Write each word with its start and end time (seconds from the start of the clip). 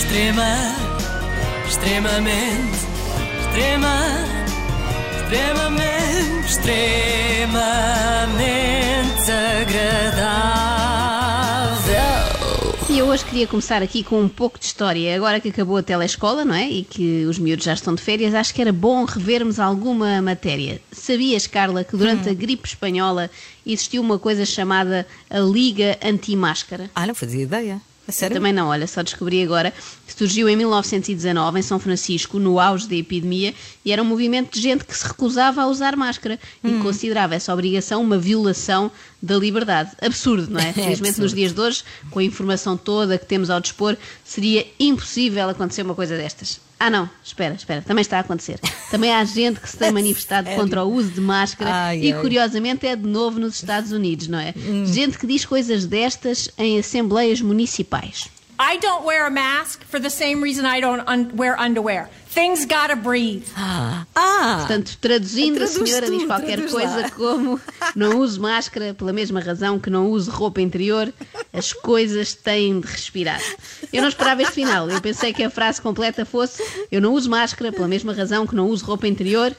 Extrema, 0.00 0.56
extremamente, 1.68 2.78
extrema, 3.38 3.96
extremamente, 5.20 6.46
extremamente 6.48 7.60
agradável. 9.60 10.80
E 12.88 12.98
eu 12.98 13.06
hoje 13.08 13.24
queria 13.26 13.46
começar 13.46 13.82
aqui 13.82 14.02
com 14.02 14.22
um 14.22 14.28
pouco 14.28 14.58
de 14.58 14.64
história. 14.64 15.14
Agora 15.14 15.38
que 15.38 15.50
acabou 15.50 15.76
a 15.76 15.82
telescola, 15.82 16.46
não 16.46 16.54
é? 16.54 16.66
E 16.68 16.82
que 16.82 17.26
os 17.26 17.38
miúdos 17.38 17.66
já 17.66 17.74
estão 17.74 17.94
de 17.94 18.00
férias, 18.00 18.34
acho 18.34 18.54
que 18.54 18.62
era 18.62 18.72
bom 18.72 19.04
revermos 19.04 19.60
alguma 19.60 20.22
matéria. 20.22 20.80
Sabias, 20.90 21.46
Carla, 21.46 21.84
que 21.84 21.94
durante 21.94 22.26
a 22.26 22.32
gripe 22.32 22.66
espanhola 22.66 23.30
existiu 23.66 24.00
uma 24.00 24.18
coisa 24.18 24.46
chamada 24.46 25.06
a 25.28 25.38
Liga 25.40 25.98
Anti-Máscara? 26.02 26.90
Ah, 26.94 27.06
não 27.06 27.14
fazia 27.14 27.42
ideia. 27.42 27.82
Sério? 28.10 28.36
Também 28.36 28.52
não, 28.52 28.68
olha, 28.68 28.86
só 28.86 29.02
descobri 29.02 29.42
agora. 29.42 29.72
Surgiu 30.06 30.48
em 30.48 30.56
1919 30.56 31.58
em 31.58 31.62
São 31.62 31.78
Francisco, 31.78 32.38
no 32.38 32.60
auge 32.60 32.86
da 32.86 32.94
epidemia, 32.94 33.54
e 33.84 33.92
era 33.92 34.02
um 34.02 34.04
movimento 34.04 34.52
de 34.52 34.60
gente 34.60 34.84
que 34.84 34.96
se 34.96 35.06
recusava 35.06 35.62
a 35.62 35.66
usar 35.66 35.96
máscara 35.96 36.38
e 36.62 36.68
que 36.68 36.78
considerava 36.80 37.34
essa 37.34 37.52
obrigação 37.52 38.02
uma 38.02 38.18
violação 38.18 38.90
da 39.22 39.36
liberdade. 39.36 39.92
Absurdo, 40.00 40.50
não 40.50 40.60
é? 40.60 40.72
Felizmente 40.74 40.98
absurdo. 40.98 41.22
nos 41.22 41.34
dias 41.34 41.52
de 41.52 41.60
hoje, 41.60 41.84
com 42.10 42.18
a 42.18 42.24
informação 42.24 42.76
toda 42.76 43.18
que 43.18 43.26
temos 43.26 43.50
ao 43.50 43.60
dispor, 43.60 43.96
seria 44.24 44.66
impossível 44.78 45.48
acontecer 45.48 45.82
uma 45.82 45.94
coisa 45.94 46.16
destas. 46.16 46.60
Ah, 46.82 46.88
não, 46.88 47.08
espera, 47.22 47.52
espera, 47.54 47.82
também 47.82 48.00
está 48.00 48.16
a 48.16 48.20
acontecer. 48.20 48.58
Também 48.90 49.12
há 49.12 49.22
gente 49.22 49.60
que 49.60 49.68
se 49.68 49.76
tem 49.76 49.90
manifestado 49.92 50.46
Sério? 50.48 50.62
contra 50.62 50.82
o 50.82 50.90
uso 50.90 51.10
de 51.10 51.20
máscara 51.20 51.70
Ai, 51.70 52.00
e, 52.00 52.12
ai. 52.14 52.20
curiosamente, 52.22 52.86
é 52.86 52.96
de 52.96 53.06
novo 53.06 53.38
nos 53.38 53.56
Estados 53.56 53.92
Unidos, 53.92 54.28
não 54.28 54.38
é? 54.40 54.54
Hum. 54.56 54.86
Gente 54.86 55.18
que 55.18 55.26
diz 55.26 55.44
coisas 55.44 55.84
destas 55.84 56.48
em 56.56 56.78
assembleias 56.78 57.42
municipais. 57.42 58.28
I 58.58 58.78
don't 58.78 59.06
wear 59.06 59.26
a 59.26 59.30
mask 59.30 59.82
for 59.88 59.98
the 60.00 60.10
same 60.10 60.42
reason 60.42 60.64
I 60.66 60.80
don't 60.82 61.02
un- 61.06 61.30
wear 61.38 61.56
underwear. 61.58 62.08
Things 62.34 62.64
gotta 62.64 62.94
breathe. 62.96 63.44
Ah, 64.14 64.56
Portanto, 64.58 64.98
traduzindo, 65.00 65.56
Traduz 65.56 65.80
a 65.80 65.86
senhora 65.86 66.06
tu, 66.06 66.12
diz 66.18 66.26
qualquer 66.26 66.68
coisa 66.68 67.00
lá. 67.02 67.10
como 67.10 67.60
não 67.96 68.18
uso 68.18 68.40
máscara 68.40 68.92
pela 68.94 69.12
mesma 69.12 69.40
razão 69.40 69.78
que 69.78 69.88
não 69.88 70.08
uso 70.10 70.30
roupa 70.30 70.60
interior, 70.60 71.12
as 71.52 71.72
coisas 71.72 72.34
têm 72.34 72.80
de 72.80 72.86
respirar. 72.86 73.40
Eu 73.92 74.02
não 74.02 74.08
esperava 74.08 74.42
este 74.42 74.54
final, 74.54 74.88
eu 74.88 75.00
pensei 75.00 75.32
que 75.32 75.42
a 75.42 75.50
frase 75.50 75.80
completa 75.80 76.24
fosse 76.24 76.62
eu 76.90 77.00
não 77.00 77.12
uso 77.14 77.28
máscara 77.28 77.72
pela 77.72 77.88
mesma 77.88 78.12
razão 78.12 78.46
que 78.46 78.54
não 78.54 78.68
uso 78.68 78.84
roupa 78.84 79.06
interior, 79.06 79.54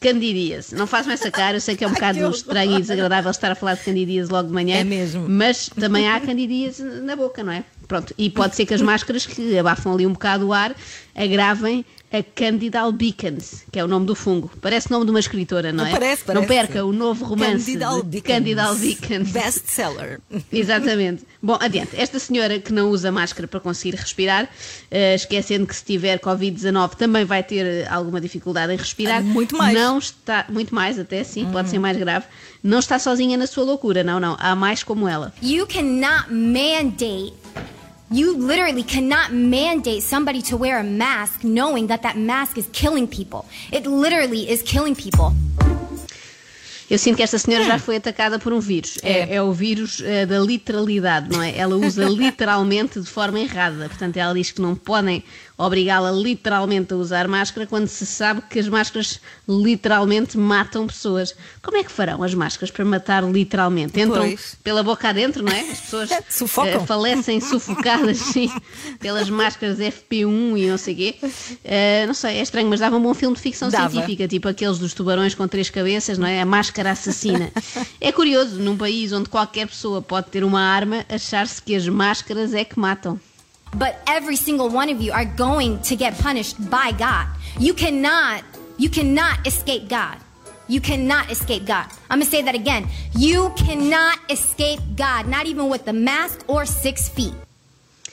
candidíase. 0.00 0.74
Não 0.74 0.86
faz-me 0.86 1.12
essa 1.12 1.30
cara, 1.30 1.58
eu 1.58 1.60
sei 1.60 1.76
que 1.76 1.84
é 1.84 1.86
um 1.86 1.92
bocado 1.92 2.18
horror. 2.20 2.34
estranho 2.34 2.78
e 2.78 2.80
desagradável 2.80 3.30
estar 3.30 3.52
a 3.52 3.54
falar 3.54 3.74
de 3.74 3.84
candidíase 3.84 4.32
logo 4.32 4.48
de 4.48 4.54
manhã. 4.54 4.76
É 4.76 4.84
mesmo. 4.84 5.28
Mas 5.28 5.68
também 5.68 6.08
há 6.08 6.18
candidíase 6.18 6.82
na 6.82 7.14
boca, 7.14 7.42
não 7.44 7.52
é? 7.52 7.64
Pronto, 7.90 8.14
e 8.16 8.30
pode 8.30 8.54
ser 8.54 8.66
que 8.66 8.72
as 8.72 8.80
máscaras 8.80 9.26
que 9.26 9.58
abafam 9.58 9.92
ali 9.92 10.06
um 10.06 10.12
bocado 10.12 10.46
o 10.46 10.52
ar 10.52 10.76
agravem 11.12 11.84
a 12.12 12.22
Candida 12.22 12.80
albicans, 12.80 13.64
que 13.70 13.78
é 13.78 13.84
o 13.84 13.88
nome 13.88 14.06
do 14.06 14.14
fungo. 14.16 14.48
Parece 14.60 14.90
nome 14.90 15.04
de 15.04 15.10
uma 15.10 15.18
escritora, 15.20 15.72
não 15.72 15.84
é? 15.86 15.90
Parece, 15.90 16.22
Não 16.28 16.42
parece. 16.42 16.48
perca 16.48 16.84
o 16.84 16.92
novo 16.92 17.24
romance 17.24 17.58
Candida 17.66 17.86
albicans. 17.86 18.36
Candida 18.36 18.62
albicans. 18.64 19.30
Best 19.30 19.68
seller. 19.68 20.20
Exatamente. 20.52 21.24
Bom, 21.42 21.56
adiante. 21.60 21.90
Esta 21.94 22.18
senhora 22.20 22.58
que 22.60 22.72
não 22.72 22.90
usa 22.90 23.10
máscara 23.12 23.46
para 23.48 23.58
conseguir 23.60 23.96
respirar, 23.96 24.48
eh, 24.90 25.14
esquecendo 25.16 25.66
que 25.66 25.74
se 25.74 25.84
tiver 25.84 26.18
Covid-19 26.20 26.94
também 26.96 27.24
vai 27.24 27.42
ter 27.42 27.64
eh, 27.66 27.88
alguma 27.88 28.20
dificuldade 28.20 28.72
em 28.72 28.76
respirar. 28.76 29.18
Ah, 29.18 29.22
muito 29.22 29.56
mais. 29.56 29.74
Não 29.74 29.98
está, 29.98 30.46
muito 30.48 30.72
mais 30.74 30.96
até, 30.98 31.22
sim, 31.24 31.46
pode 31.52 31.70
ser 31.70 31.78
mais 31.80 31.96
grave. 31.96 32.26
Não 32.62 32.78
está 32.80 32.98
sozinha 32.98 33.36
na 33.36 33.46
sua 33.46 33.64
loucura, 33.64 34.02
não, 34.02 34.18
não. 34.18 34.36
Há 34.38 34.54
mais 34.56 34.82
como 34.82 35.06
ela. 35.06 35.32
You 35.42 35.66
cannot 35.66 36.24
mandate, 36.32 37.32
you 38.12 38.36
literally 38.36 38.82
cannot 38.82 39.32
mandate 39.32 40.02
somebody 40.02 40.42
to 40.42 40.56
wear 40.56 40.80
a 40.80 40.82
mask 40.82 41.44
knowing 41.44 41.86
that 41.86 42.02
that 42.02 42.16
mask 42.16 42.58
is 42.58 42.68
killing 42.72 43.06
people. 43.06 43.46
It 43.70 43.86
literally 43.86 44.50
is 44.50 44.62
killing 44.62 44.96
people. 44.96 45.32
Eu 46.90 46.98
sinto 46.98 47.16
que 47.18 47.22
esta 47.22 47.38
senhora 47.38 47.64
já 47.64 47.78
foi 47.78 47.96
atacada 47.96 48.38
por 48.38 48.52
um 48.52 48.58
vírus. 48.58 48.98
É, 49.02 49.36
é 49.36 49.42
o 49.42 49.52
vírus 49.52 50.02
eh, 50.04 50.26
da 50.26 50.40
literalidade, 50.40 51.30
não 51.30 51.40
é? 51.40 51.56
Ela 51.56 51.76
usa 51.76 52.04
literalmente 52.10 53.00
de 53.00 53.06
forma 53.06 53.38
errada. 53.38 53.88
Portanto, 53.88 54.16
ela 54.16 54.34
diz 54.34 54.50
que 54.50 54.60
não 54.60 54.74
podem 54.74 55.22
obrigá-la 55.56 56.10
literalmente 56.10 56.92
a 56.94 56.96
usar 56.96 57.28
máscara 57.28 57.66
quando 57.66 57.86
se 57.86 58.06
sabe 58.06 58.42
que 58.48 58.58
as 58.58 58.66
máscaras 58.66 59.20
literalmente 59.48 60.36
matam 60.38 60.86
pessoas. 60.86 61.34
Como 61.62 61.76
é 61.76 61.84
que 61.84 61.92
farão 61.92 62.22
as 62.22 62.34
máscaras 62.34 62.70
para 62.70 62.84
matar 62.84 63.22
literalmente? 63.22 64.00
Entram 64.00 64.22
Pois. 64.22 64.56
pela 64.64 64.82
boca 64.82 65.10
adentro, 65.10 65.42
não 65.44 65.52
é? 65.52 65.60
As 65.60 65.80
pessoas 65.80 66.10
Sufocam. 66.30 66.82
eh, 66.82 66.86
falecem 66.86 67.38
sufocadas, 67.42 68.16
sim, 68.16 68.50
pelas 68.98 69.28
máscaras 69.28 69.78
FP1 69.78 70.58
e 70.58 70.66
não 70.66 70.78
sei 70.78 70.94
o 70.94 70.96
quê. 70.96 71.14
Eh, 71.62 72.04
não 72.06 72.14
sei, 72.14 72.38
é 72.38 72.42
estranho, 72.42 72.68
mas 72.68 72.80
dava 72.80 72.96
um 72.96 73.02
bom 73.02 73.12
filme 73.14 73.36
de 73.36 73.42
ficção 73.42 73.68
Dava. 73.68 73.90
científica, 73.90 74.26
tipo 74.26 74.48
aqueles 74.48 74.78
dos 74.78 74.94
tubarões 74.94 75.34
com 75.34 75.46
três 75.46 75.68
cabeças, 75.68 76.16
não 76.16 76.26
é? 76.26 76.40
A 76.40 76.46
máscara 76.46 76.79
assassina. 76.86 77.50
é 78.00 78.12
curioso, 78.12 78.58
num 78.58 78.76
país 78.76 79.12
onde 79.12 79.28
qualquer 79.28 79.66
pessoa 79.66 80.00
pode 80.00 80.28
ter 80.28 80.44
uma 80.44 80.60
arma, 80.60 81.04
achar-se 81.08 81.60
que 81.60 81.74
as 81.74 81.88
máscaras 81.88 82.54
é 82.54 82.64
que 82.64 82.78
matam. 82.78 83.20
But 83.74 83.96
every 84.08 84.36
single 84.36 84.68
one 84.68 84.92
of 84.92 85.00
you 85.00 85.12
are 85.12 85.24
going 85.24 85.78
to 85.78 85.96
get 85.96 86.20
punished 86.20 86.56
by 86.58 86.92
God. 86.92 87.28
You 87.58 87.74
cannot, 87.74 88.42
you 88.78 88.90
cannot 88.90 89.46
escape 89.46 89.88
God. 89.88 90.18
You 90.66 90.80
cannot 90.80 91.30
escape 91.30 91.66
God. 91.66 91.86
I'm 92.08 92.20
gonna 92.20 92.24
say 92.24 92.42
that 92.42 92.54
again. 92.54 92.88
You 93.16 93.50
cannot 93.56 94.18
escape 94.28 94.80
God, 94.96 95.26
not 95.26 95.46
even 95.46 95.68
with 95.68 95.84
the 95.84 95.92
mask 95.92 96.44
or 96.46 96.64
six 96.64 97.08
feet. 97.08 97.34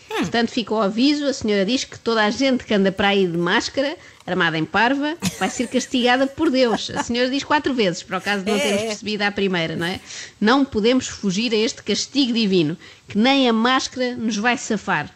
Portanto, 0.09 0.49
fica 0.49 0.73
o 0.73 0.81
aviso, 0.81 1.25
a 1.27 1.33
senhora 1.33 1.65
diz 1.65 1.83
que 1.83 1.99
toda 1.99 2.23
a 2.23 2.29
gente 2.31 2.63
que 2.63 2.73
anda 2.73 2.91
para 2.91 3.09
aí 3.09 3.27
de 3.27 3.37
máscara, 3.37 3.95
armada 4.27 4.57
em 4.57 4.65
parva, 4.65 5.15
vai 5.39 5.49
ser 5.49 5.67
castigada 5.67 6.27
por 6.27 6.49
Deus. 6.51 6.91
A 6.93 7.01
senhora 7.03 7.29
diz 7.29 7.43
quatro 7.43 7.73
vezes, 7.73 8.03
para 8.03 8.17
o 8.17 8.21
caso 8.21 8.43
de 8.43 8.51
não 8.51 8.57
É, 8.57 8.61
termos 8.61 8.81
é. 8.83 8.85
percebido 8.87 9.21
à 9.23 9.31
primeira, 9.31 9.75
não 9.75 9.85
é? 9.87 9.99
Não 10.39 10.65
podemos 10.65 11.07
fugir 11.07 11.53
a 11.53 11.55
este 11.57 11.81
castigo 11.81 12.33
divino, 12.33 12.77
que 13.07 13.17
nem 13.17 13.47
a 13.47 13.53
máscara 13.53 14.15
nos 14.15 14.35
vai 14.35 14.57
safar. 14.57 15.09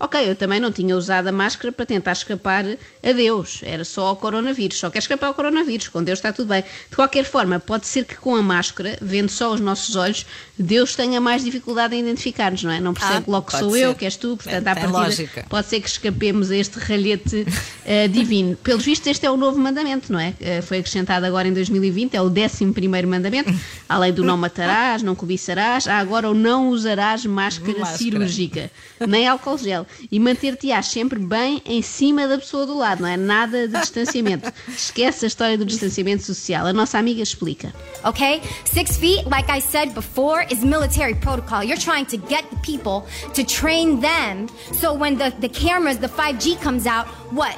Ok, 0.00 0.28
eu 0.28 0.34
também 0.34 0.58
não 0.58 0.72
tinha 0.72 0.96
usado 0.96 1.28
a 1.28 1.32
máscara 1.32 1.70
para 1.70 1.86
tentar 1.86 2.10
escapar 2.12 2.64
a 3.02 3.12
Deus, 3.12 3.60
era 3.62 3.84
só 3.84 4.06
ao 4.08 4.16
coronavírus, 4.16 4.78
só 4.78 4.90
quer 4.90 4.98
escapar 4.98 5.28
ao 5.28 5.34
coronavírus, 5.34 5.86
com 5.88 6.02
Deus 6.02 6.18
está 6.18 6.32
tudo 6.32 6.48
bem. 6.48 6.64
De 6.90 6.96
qualquer 6.96 7.24
forma, 7.24 7.60
pode 7.60 7.86
ser 7.86 8.04
que 8.04 8.16
com 8.16 8.34
a 8.34 8.42
máscara, 8.42 8.98
vendo 9.00 9.28
só 9.28 9.52
os 9.54 9.60
nossos 9.60 9.94
olhos, 9.94 10.26
Deus 10.58 10.96
tenha 10.96 11.20
mais 11.20 11.44
dificuldade 11.44 11.94
em 11.94 12.00
identificar-nos, 12.00 12.64
não 12.64 12.72
é? 12.72 12.80
Não 12.80 12.92
percebe 12.92 13.24
Ah, 13.28 13.30
logo 13.30 13.46
que 13.46 13.56
sou 13.58 13.70
ser. 13.70 13.78
eu, 13.84 13.94
que 13.94 14.04
és 14.04 14.16
tu, 14.16 14.36
portanto, 14.36 14.64
Tem- 14.64 14.72
à 14.72 14.74
tem 14.74 14.82
partida, 14.90 14.98
lógica. 14.98 15.46
pode 15.48 15.66
ser 15.68 15.80
que 15.80 15.88
escapemos 15.88 16.50
a 16.50 16.56
este 16.56 16.78
ralhete 16.80 17.46
eh, 17.84 18.08
divino. 18.08 18.55
Pelos 18.62 18.84
vistos, 18.84 19.06
este 19.06 19.26
é 19.26 19.30
o 19.30 19.36
novo 19.36 19.58
mandamento, 19.58 20.12
não 20.12 20.18
é? 20.18 20.34
Eh, 20.40 20.62
foi 20.62 20.78
acrescentado 20.78 21.24
agora 21.26 21.46
em 21.48 21.52
2020, 21.52 22.14
é 22.14 22.22
o 22.22 22.26
11 22.26 22.72
primeiro 22.72 23.08
mandamento. 23.08 23.52
Além 23.88 24.12
do 24.12 24.24
não 24.24 24.36
matarás, 24.36 25.02
não 25.02 25.14
cobiçarás, 25.14 25.86
há 25.86 25.98
agora 25.98 26.28
o 26.28 26.34
não 26.34 26.68
usarás 26.70 27.24
máscara, 27.24 27.78
Máscara. 27.78 27.98
cirúrgica, 27.98 28.70
nem 29.06 29.26
álcool 29.28 29.58
gel. 29.58 29.86
E 30.10 30.18
manter-te-ás 30.18 30.86
sempre 30.86 31.18
bem 31.18 31.62
em 31.64 31.82
cima 31.82 32.26
da 32.26 32.38
pessoa 32.38 32.66
do 32.66 32.76
lado, 32.76 33.02
não 33.02 33.08
é? 33.08 33.16
Nada 33.16 33.68
de 33.68 33.78
distanciamento. 33.78 34.52
Esquece 34.68 35.24
a 35.24 35.28
história 35.28 35.56
do 35.56 35.64
distanciamento 35.64 36.22
social. 36.22 36.66
A 36.66 36.72
nossa 36.72 36.98
amiga 36.98 37.22
explica. 37.22 37.72
Okay? 38.04 38.40
Six 38.64 38.96
feet, 38.96 39.24
like 39.26 39.50
I 39.50 39.60
said 39.60 39.94
before, 39.94 40.46
is 40.50 40.64
military 40.64 41.14
protocol. 41.14 41.62
You're 41.62 41.80
trying 41.80 42.06
to 42.06 42.16
get 42.16 42.44
the 42.50 42.56
people 42.62 43.06
to 43.34 43.44
train 43.44 44.00
them 44.00 44.46
so 44.80 44.92
when 44.92 45.16
the, 45.16 45.32
the 45.40 45.48
cameras, 45.48 45.98
the 45.98 46.08
5G 46.08 46.60
comes 46.60 46.86
out, 46.86 47.06
what? 47.32 47.56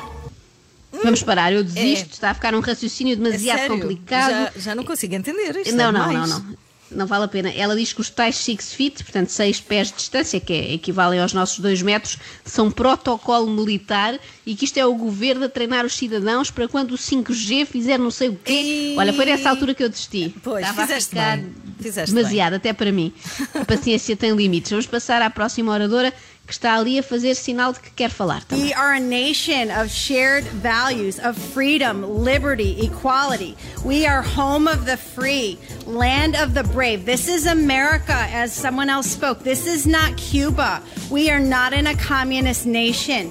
Vamos 1.03 1.23
parar, 1.23 1.53
eu 1.53 1.63
desisto, 1.65 2.09
É. 2.11 2.13
está 2.15 2.31
a 2.31 2.35
ficar 2.35 2.55
um 2.55 2.61
raciocínio 2.61 3.13
É 3.13 3.17
demasiado 3.17 3.59
sério? 3.59 3.79
complicado. 3.81 4.31
Já, 4.31 4.53
já 4.61 4.75
não 4.75 4.85
consigo 4.85 5.15
entender 5.15 5.57
isto. 5.57 5.75
Não, 5.75 5.89
é 5.89 5.93
não, 5.93 6.13
não, 6.13 6.27
não. 6.27 6.69
Não 6.91 7.07
vale 7.07 7.25
a 7.25 7.29
pena. 7.29 7.51
Ela 7.51 7.77
diz 7.77 7.93
que 7.93 8.01
os 8.01 8.09
tais 8.09 8.35
6 8.37 8.73
feet, 8.73 9.05
portanto 9.05 9.29
6 9.29 9.61
pés 9.61 9.89
de 9.89 9.97
distância, 9.97 10.41
que 10.41 10.51
é, 10.55 10.73
equivalem 10.73 11.21
aos 11.21 11.35
nossos 11.35 11.59
2 11.59 11.83
metros, 11.83 12.17
são 12.47 12.71
protocolo 12.71 13.47
militar 13.51 14.19
e 14.47 14.55
que 14.55 14.65
isto 14.65 14.79
é 14.79 14.87
o 14.87 14.95
governo 14.95 15.45
a 15.45 15.49
treinar 15.51 15.85
os 15.85 15.95
cidadãos 15.95 16.51
para 16.51 16.67
quando 16.67 16.93
o 16.93 16.97
5G 16.97 17.67
fizer 17.67 17.99
não 17.99 18.11
sei 18.11 18.31
o 18.31 18.37
quê. 18.43 18.53
E- 18.95 18.95
Olha, 18.97 19.13
foi 19.13 19.27
nessa 19.27 19.51
altura 19.51 19.75
que 19.75 19.85
eu 19.85 19.89
desisti. 19.91 20.35
Pois, 20.43 20.63
Estava 20.63 20.81
a 20.85 20.87
fizeste 20.87 21.11
ficar 21.11 21.37
bem. 21.37 21.55
Fizeste 21.79 22.15
demasiado, 22.15 22.55
até 22.55 22.73
para 22.73 22.91
mim. 22.91 23.13
A 23.55 23.67
paciência 23.67 24.17
tem 24.17 24.35
limites. 24.35 24.71
Vamos 24.71 24.87
passar 24.87 25.21
à 25.21 25.29
próxima 25.29 25.71
oradora 25.71 26.11
que 26.49 26.55
está 26.55 26.77
ali 26.77 26.99
a 26.99 27.03
fazer 27.03 27.35
sinal 27.35 27.75
de 27.75 27.79
que 27.81 27.91
quer 27.91 28.09
falar 28.11 28.43
também. 28.43 28.65
We 28.69 28.73
are 28.73 28.97
a 28.97 29.01
nation 29.01 29.71
of 29.81 29.91
shared 29.91 30.49
values 30.63 31.19
of 31.19 31.39
freedom, 31.39 32.25
liberty, 32.25 32.79
equality. 32.83 33.55
We 33.85 34.07
are 34.07 34.23
home 34.27 34.67
of 34.67 34.87
the 34.87 34.97
free, 34.97 35.59
land 35.87 36.35
of 36.43 36.55
the 36.55 36.63
brave. 36.63 37.05
This 37.05 37.29
is 37.29 37.47
America, 37.47 38.15
as 38.35 38.53
someone 38.53 38.91
else 38.91 39.11
spoke. 39.11 39.45
This 39.45 39.67
is 39.67 39.85
not 39.87 40.17
Cuba. 40.17 40.81
We 41.11 41.29
are 41.31 41.39
not 41.39 41.75
in 41.75 41.87
a 41.87 41.95
communist 41.95 42.65
nation. 42.67 43.31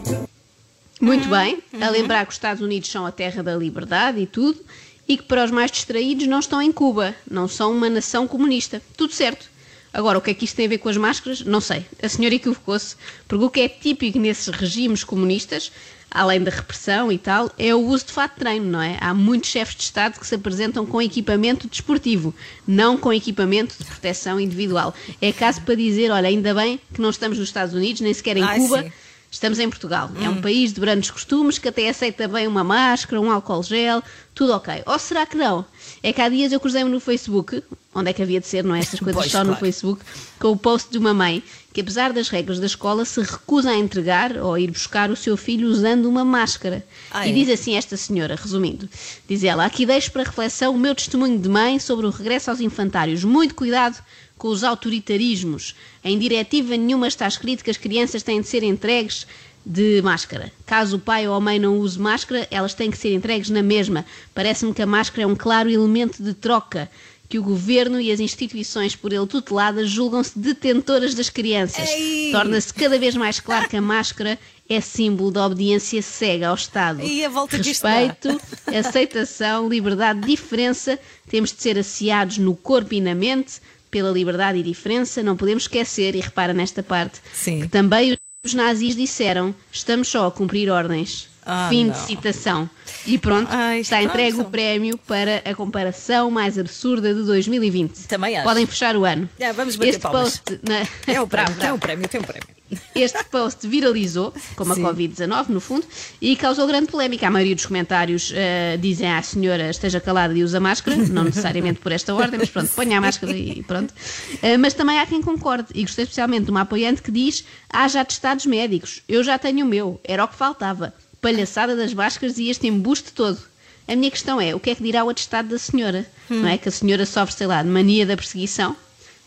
Muito 1.02 1.28
bem, 1.28 1.58
Uhum. 1.74 1.84
a 1.84 1.90
lembrar 1.90 2.26
que 2.26 2.30
os 2.32 2.36
Estados 2.36 2.62
Unidos 2.62 2.90
são 2.90 3.06
a 3.06 3.12
terra 3.12 3.42
da 3.44 3.56
liberdade 3.56 4.20
e 4.20 4.28
tudo, 4.28 4.60
e 5.08 5.18
que 5.18 5.24
para 5.24 5.44
os 5.44 5.50
mais 5.52 5.72
distraídos 5.72 6.28
não 6.28 6.40
estão 6.40 6.62
em 6.62 6.72
Cuba, 6.72 7.16
não 7.30 7.48
são 7.48 7.72
uma 7.72 7.90
nação 7.90 8.28
comunista. 8.28 8.80
Tudo 8.96 9.14
certo. 9.14 9.50
Agora, 9.94 10.18
o 10.18 10.22
que 10.22 10.32
é 10.32 10.34
que 10.34 10.46
isto 10.46 10.56
tem 10.56 10.66
a 10.66 10.70
ver 10.70 10.78
com 10.78 10.90
as 10.90 10.98
máscaras? 10.98 11.42
Não 11.42 11.62
sei. 11.62 11.86
A 12.02 12.10
senhora 12.10 12.36
equivocou-se, 12.36 12.96
porque 13.28 13.44
o 13.46 13.50
que 13.50 13.62
é 13.62 13.70
típico 13.70 14.20
nesses 14.20 14.48
regimes 14.48 15.04
comunistas, 15.04 15.72
além 16.12 16.42
da 16.42 16.52
repressão 16.52 17.12
e 17.12 17.18
tal, 17.18 17.52
é 17.58 17.74
o 17.74 17.80
uso 17.80 18.06
de 18.06 18.12
fato 18.12 18.34
de 18.34 18.40
treino, 18.40 18.66
não 18.66 18.82
é? 18.82 18.98
Há 19.00 19.14
muitos 19.14 19.50
chefes 19.50 19.76
de 19.76 19.84
Estado 19.84 20.20
que 20.20 20.28
se 20.28 20.36
apresentam 20.36 20.86
com 20.86 21.02
equipamento 21.02 21.68
desportivo, 21.68 22.34
não 22.68 22.98
com 22.98 23.12
equipamento 23.12 23.76
de 23.78 23.86
proteção 23.86 24.40
individual. 24.40 24.94
É 25.22 25.32
caso 25.32 25.62
para 25.62 25.76
dizer, 25.76 26.12
olha, 26.12 26.28
ainda 26.28 26.54
bem 26.54 26.80
que 26.94 27.02
não 27.02 27.10
estamos 27.10 27.38
nos 27.38 27.48
Estados 27.50 27.74
Unidos, 27.74 28.02
nem 28.02 28.14
sequer 28.14 28.38
em 28.38 28.44
Ai, 28.44 28.60
Cuba. 28.60 28.84
sim. 28.84 28.92
Estamos 29.30 29.60
em 29.60 29.70
Portugal. 29.70 30.10
É 30.22 30.30
um 30.30 30.42
país 30.42 30.72
de 30.72 30.80
brandos 30.80 31.12
costumes 31.12 31.60
que 31.60 31.68
até 31.68 31.90
aceita 31.90 32.30
bem 32.30 32.48
uma 32.48 32.64
máscara, 32.64 33.20
um 33.22 33.30
álcool 33.30 33.62
gel, 33.62 34.02
tudo 34.34 34.54
ok. 34.54 34.84
Ou 34.86 34.98
será 34.98 35.26
que 35.26 35.36
não? 35.36 35.66
É 36.02 36.14
que 36.14 36.22
há 36.22 36.30
dias 36.30 36.54
eu 36.54 36.60
cruzei-me 36.62 36.90
no 36.90 37.00
Facebook, 37.02 37.62
onde 37.94 38.10
é 38.10 38.14
que 38.14 38.22
havia 38.22 38.40
de 38.40 38.48
ser, 38.48 38.64
não 38.64 38.76
é? 38.76 38.80
Estas 38.80 39.00
coisas 39.00 39.22
Pois, 39.22 39.32
só 39.32 39.40
no 39.40 39.52
claro. 39.52 39.60
Facebook, 39.60 40.04
com 40.40 40.50
o 40.50 40.58
post 40.58 40.92
de 40.92 40.98
uma 40.98 41.14
mãe 41.14 41.42
que, 41.74 41.82
apesar 41.82 42.14
das 42.14 42.30
regras 42.30 42.60
da 42.60 42.66
escola, 42.66 43.06
se 43.06 43.22
recusa 43.22 43.72
a 43.72 43.76
entregar 43.76 44.38
ou 44.38 44.54
a 44.54 44.60
ir 44.60 44.72
buscar 44.72 45.10
o 45.10 45.16
seu 45.16 45.36
filho 45.36 45.68
usando 45.68 46.06
uma 46.06 46.24
máscara. 46.24 46.86
Ah, 47.12 47.28
e 47.28 47.32
é? 47.32 47.34
diz 47.34 47.50
assim 47.50 47.76
esta 47.76 47.98
senhora, 47.98 48.36
resumindo: 48.36 48.88
diz 49.28 49.44
ela, 49.44 49.66
aqui 49.66 49.86
deixo 49.86 50.12
para 50.12 50.24
reflexão 50.24 50.74
o 50.74 50.78
meu 50.78 50.94
testemunho 50.94 51.40
de 51.40 51.50
mãe 51.50 51.80
sobre 51.80 52.06
o 52.06 52.10
regresso 52.10 52.50
aos 52.50 52.62
infantários. 52.62 53.24
Muito 53.24 53.56
cuidado 53.56 54.04
com 54.38 54.50
os 54.50 54.64
autoritarismos. 54.64 55.76
Em 56.04 56.18
diretiva 56.18 56.78
nenhuma 56.78 57.08
está 57.08 57.28
escrito 57.28 57.64
que 57.64 57.72
as 57.72 57.78
crianças 57.78 58.22
têm 58.22 58.42
de 58.42 58.48
ser 58.48 58.64
entregues 58.64 59.26
de 59.66 60.02
máscara. 60.02 60.52
Caso 60.66 60.96
o 60.96 61.00
pai 61.00 61.28
ou 61.28 61.34
a 61.34 61.42
mãe 61.42 61.60
não 61.60 61.78
use 61.78 62.00
máscara, 62.00 62.48
elas 62.50 62.74
têm 62.74 62.90
que 62.90 62.98
ser 62.98 63.14
entregues 63.14 63.50
na 63.50 63.62
mesma. 63.62 64.06
Parece-me 64.34 64.74
que 64.74 64.82
a 64.82 64.86
máscara 64.86 65.24
é 65.24 65.28
um 65.28 65.36
claro 65.36 65.70
elemento 65.70 66.24
de 66.24 66.34
troca. 66.34 66.90
Que 67.30 67.38
o 67.38 67.44
governo 67.44 68.00
e 68.00 68.12
as 68.12 68.20
instituições 68.20 68.96
por 68.96 69.12
ele 69.12 69.28
tuteladas 69.28 69.90
julgam-se 69.90 70.38
detentoras 70.40 71.14
das 71.14 71.30
crianças. 71.30 71.90
Torna-se 72.32 72.74
cada 72.74 72.98
vez 72.98 73.16
mais 73.16 73.40
claro 73.40 73.68
que 73.68 73.76
a 73.76 73.82
máscara 73.82 74.40
é 74.70 74.82
símbolo 74.82 75.32
da 75.32 75.46
obediência 75.46 76.02
cega 76.02 76.50
ao 76.50 76.56
Estado. 76.56 77.02
E 77.02 77.24
a 77.24 77.30
volta? 77.30 77.58
Respeito, 77.58 78.40
aceitação, 78.68 79.68
liberdade, 79.68 80.22
diferença. 80.22 81.00
Temos 81.30 81.52
de 81.52 81.62
ser 81.62 81.78
asseados 81.78 82.38
no 82.38 82.56
corpo 82.56 82.94
e 82.94 83.02
na 83.02 83.16
mente 83.16 83.60
pela 83.90 84.12
liberdade 84.12 84.60
e 84.60 84.64
diferença. 84.64 85.24
Não 85.24 85.36
podemos 85.36 85.64
esquecer, 85.64 86.16
e 86.16 86.20
repara 86.20 86.54
nesta 86.54 86.84
parte, 86.84 87.20
Sim. 87.34 87.62
que 87.62 87.68
também 87.68 88.18
os 88.46 88.54
nazis 88.54 88.96
disseram: 88.96 89.56
estamos 89.72 90.08
só 90.08 90.28
a 90.28 90.32
cumprir 90.32 90.70
ordens. 90.70 91.30
Ah, 91.50 91.68
Fim 91.70 91.86
não. 91.86 91.94
de 91.94 92.00
citação. 92.00 92.70
E 93.06 93.18
pronto, 93.18 93.48
Ai, 93.52 93.80
está 93.80 94.04
entregue 94.04 94.42
o 94.42 94.46
prémio 94.46 94.98
para 94.98 95.42
a 95.50 95.56
comparação 95.56 96.30
mais 96.30 96.58
absurda 96.60 97.14
de 97.14 97.24
2020. 97.24 98.06
Também 98.08 98.36
acho. 98.36 98.44
Podem 98.46 98.66
fechar 98.66 98.96
o 98.98 99.06
ano. 99.06 99.30
Já, 99.40 99.52
vamos 99.54 99.76
bater 99.78 99.90
este 99.92 100.02
palmas. 100.02 100.40
post, 100.40 100.60
na- 100.68 100.86
É 101.14 101.22
o 101.22 101.28
prémio, 101.28 101.56
tem 101.60 101.72
um 101.72 101.80
prémio, 101.80 102.08
tem 102.10 102.20
um 102.20 102.24
prémio. 102.24 102.48
Este 102.94 103.24
post 103.26 103.66
viralizou, 103.66 104.34
como 104.58 104.76
Sim. 104.76 104.84
a 104.86 104.90
Covid-19, 104.90 105.48
no 105.48 105.62
fundo, 105.62 105.86
e 106.22 106.36
causou 106.36 106.68
grande 106.68 106.88
polémica. 106.88 107.26
A 107.26 107.32
maioria 107.32 107.56
dos 107.56 107.66
comentários 107.66 108.34
eh, 108.36 108.76
dizem 108.78 109.10
à 109.10 109.22
senhora 109.22 109.70
esteja 109.70 110.02
calada 110.02 110.34
e 110.38 110.44
usa 110.44 110.60
máscara, 110.60 110.98
não 110.98 111.24
necessariamente 111.24 111.80
por 111.80 111.94
esta 111.94 112.14
ordem, 112.14 112.38
mas 112.38 112.50
pronto, 112.50 112.70
ponha 112.72 112.98
a 112.98 113.02
máscara 113.02 113.32
e 113.32 113.64
pronto. 113.64 113.94
Eh, 114.42 114.58
mas 114.58 114.74
também 114.74 115.00
há 115.00 115.06
quem 115.06 115.22
concorde, 115.22 115.68
e 115.74 115.84
gostei 115.84 116.04
especialmente 116.04 116.44
de 116.46 116.52
uma 116.52 116.62
apoiante 116.62 117.02
que 117.02 117.10
diz: 117.12 117.46
há 117.70 117.88
já 117.88 118.04
testados 118.04 118.46
médicos, 118.46 119.02
eu 119.08 119.24
já 119.24 119.40
tenho 119.40 119.66
o 119.66 119.70
meu, 119.70 119.98
era 120.04 120.26
o 120.26 120.28
que 120.28 120.36
faltava. 120.36 120.94
Palhaçada 121.22 121.76
das 121.76 121.94
máscaras 121.94 122.38
e 122.38 122.50
este 122.50 122.68
embuste 122.68 123.12
todo. 123.12 123.40
A 123.88 123.96
minha 123.96 124.12
questão 124.12 124.40
é, 124.40 124.54
o 124.54 124.60
que 124.60 124.70
é 124.70 124.76
que 124.76 124.84
dirá 124.84 125.04
o 125.04 125.10
atestado 125.10 125.50
da 125.50 125.58
senhora? 125.58 126.06
Não 126.30 126.48
é 126.48 126.58
que 126.58 126.68
a 126.68 126.72
senhora 126.72 127.06
sofre, 127.06 127.36
sei 127.36 127.48
lá, 127.48 127.64
de 127.64 127.70
mania 127.70 128.06
da 128.06 128.18
perseguição? 128.18 128.76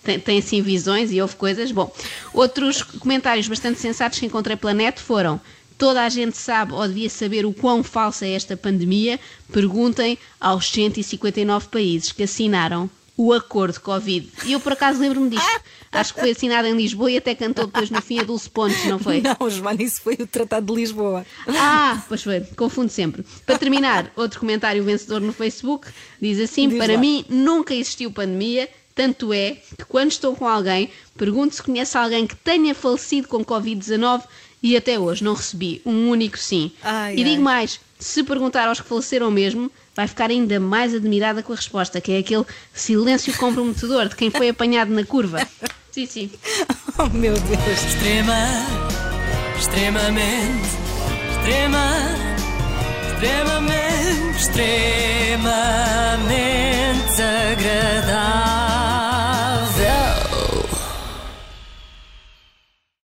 tem, 0.02 0.18
tem 0.18 0.38
assim 0.38 0.62
visões 0.62 1.12
e 1.12 1.20
houve 1.20 1.36
coisas. 1.36 1.70
Bom, 1.72 1.92
outros 2.32 2.82
comentários 2.82 3.48
bastante 3.48 3.78
sensatos 3.78 4.18
que 4.18 4.26
encontrei 4.26 4.56
pela 4.56 4.74
net 4.74 5.00
foram. 5.00 5.40
Toda 5.76 6.04
a 6.04 6.08
gente 6.08 6.36
sabe 6.36 6.72
ou 6.74 6.86
devia 6.86 7.08
saber 7.08 7.46
o 7.46 7.54
quão 7.54 7.82
falsa 7.82 8.26
é 8.26 8.32
esta 8.32 8.56
pandemia. 8.56 9.18
Perguntem 9.50 10.18
aos 10.38 10.70
159 10.70 11.68
países 11.68 12.12
que 12.12 12.22
assinaram 12.22 12.90
o 13.20 13.34
acordo 13.34 13.78
Covid. 13.80 14.26
E 14.46 14.52
eu 14.52 14.60
por 14.60 14.72
acaso 14.72 14.98
lembro-me 14.98 15.28
disto. 15.28 15.60
Acho 15.92 16.14
que 16.14 16.20
foi 16.20 16.30
assinado 16.30 16.66
em 16.66 16.74
Lisboa 16.74 17.10
e 17.10 17.18
até 17.18 17.34
cantou 17.34 17.66
depois 17.66 17.90
no 17.90 18.00
fim 18.00 18.18
a 18.18 18.22
Dulce 18.22 18.48
Pontes, 18.48 18.82
não 18.86 18.98
foi? 18.98 19.20
Não, 19.20 19.50
Joana, 19.50 19.82
isso 19.82 20.00
foi 20.00 20.14
o 20.14 20.26
Tratado 20.26 20.72
de 20.72 20.80
Lisboa. 20.80 21.26
Ah, 21.46 22.02
pois 22.08 22.22
foi, 22.22 22.40
confundo 22.56 22.88
sempre. 22.88 23.22
Para 23.44 23.58
terminar, 23.58 24.10
outro 24.16 24.40
comentário 24.40 24.82
vencedor 24.82 25.20
no 25.20 25.34
Facebook 25.34 25.88
diz 26.18 26.40
assim: 26.40 26.70
Diz 26.70 26.78
Para 26.78 26.94
lá. 26.94 26.98
mim 26.98 27.22
nunca 27.28 27.74
existiu 27.74 28.10
pandemia, 28.10 28.70
tanto 28.94 29.34
é 29.34 29.58
que 29.76 29.84
quando 29.86 30.12
estou 30.12 30.34
com 30.34 30.48
alguém, 30.48 30.88
pergunto 31.14 31.54
se 31.54 31.62
conhece 31.62 31.98
alguém 31.98 32.26
que 32.26 32.36
tenha 32.36 32.74
falecido 32.74 33.28
com 33.28 33.44
Covid-19 33.44 34.22
e 34.62 34.78
até 34.78 34.98
hoje 34.98 35.22
não 35.22 35.34
recebi 35.34 35.82
um 35.84 36.08
único 36.08 36.38
sim. 36.38 36.72
Ai, 36.82 37.12
e 37.14 37.24
digo 37.24 37.36
ai. 37.36 37.38
mais: 37.38 37.80
se 38.00 38.24
perguntar 38.24 38.66
aos 38.68 38.80
que 38.80 38.88
faleceram 38.88 39.30
mesmo, 39.30 39.70
vai 39.94 40.08
ficar 40.08 40.30
ainda 40.30 40.58
mais 40.58 40.94
admirada 40.94 41.42
com 41.42 41.52
a 41.52 41.56
resposta, 41.56 42.00
que 42.00 42.12
é 42.12 42.18
aquele 42.18 42.44
silêncio 42.72 43.36
comprometedor 43.36 44.08
de 44.08 44.16
quem 44.16 44.30
foi 44.30 44.48
apanhado 44.48 44.90
na 44.92 45.04
curva. 45.04 45.46
Sim, 45.92 46.06
sim. 46.06 46.30
Oh, 46.98 47.08
meu 47.16 47.32
Deus. 47.32 47.84
Extrema, 47.86 48.34
extremamente, 49.58 50.68
extrema, 51.30 51.86
extremamente, 53.14 54.36
extremamente 54.38 55.40
agradável. 57.22 58.89